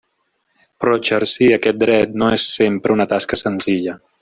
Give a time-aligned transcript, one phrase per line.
[0.85, 3.97] Però exercir aquest dret no és sempre una tasca senzilla.